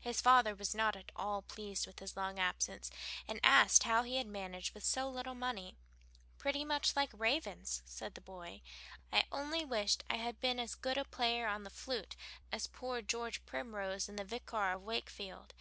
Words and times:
His 0.00 0.20
father 0.20 0.52
was 0.52 0.74
not 0.74 0.96
at 0.96 1.12
all 1.14 1.42
pleased 1.42 1.86
with 1.86 2.00
his 2.00 2.16
long 2.16 2.40
absence, 2.40 2.90
and 3.28 3.38
asked 3.44 3.84
how 3.84 4.02
he 4.02 4.16
had 4.16 4.26
managed 4.26 4.74
with 4.74 4.82
so 4.84 5.08
little 5.08 5.36
money. 5.36 5.76
"Pretty 6.38 6.64
much 6.64 6.96
like 6.96 7.12
the 7.12 7.18
ravens," 7.18 7.80
said 7.86 8.16
the 8.16 8.20
boy. 8.20 8.62
"I 9.12 9.26
only 9.30 9.64
wished 9.64 10.02
I 10.10 10.16
had 10.16 10.40
been 10.40 10.58
as 10.58 10.74
good 10.74 10.98
a 10.98 11.04
player 11.04 11.46
on 11.46 11.62
the 11.62 11.70
flute 11.70 12.16
as 12.50 12.66
poor 12.66 13.00
George 13.00 13.46
Primrose 13.46 14.08
in 14.08 14.16
'The 14.16 14.24
Vicar 14.24 14.72
of 14.72 14.82
Wakefield.' 14.82 15.54